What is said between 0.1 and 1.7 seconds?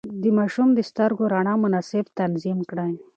د ماشوم د سترګو رڼا